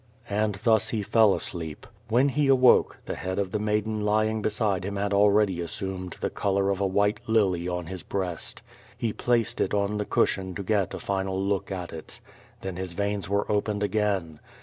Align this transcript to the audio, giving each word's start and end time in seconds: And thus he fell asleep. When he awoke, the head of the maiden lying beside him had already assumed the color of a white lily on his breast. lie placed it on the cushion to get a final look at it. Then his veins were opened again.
And 0.31 0.55
thus 0.63 0.89
he 0.89 1.03
fell 1.03 1.35
asleep. 1.35 1.85
When 2.09 2.29
he 2.29 2.47
awoke, 2.47 2.97
the 3.05 3.13
head 3.13 3.37
of 3.37 3.51
the 3.51 3.59
maiden 3.59 4.01
lying 4.03 4.41
beside 4.41 4.83
him 4.83 4.95
had 4.95 5.13
already 5.13 5.61
assumed 5.61 6.13
the 6.21 6.31
color 6.31 6.71
of 6.71 6.81
a 6.81 6.87
white 6.87 7.19
lily 7.27 7.67
on 7.67 7.85
his 7.85 8.01
breast. 8.01 8.63
lie 8.99 9.11
placed 9.15 9.61
it 9.61 9.75
on 9.75 9.97
the 9.99 10.05
cushion 10.05 10.55
to 10.55 10.63
get 10.63 10.95
a 10.95 10.99
final 10.99 11.39
look 11.39 11.71
at 11.71 11.93
it. 11.93 12.19
Then 12.61 12.77
his 12.77 12.93
veins 12.93 13.29
were 13.29 13.45
opened 13.51 13.83
again. 13.83 14.39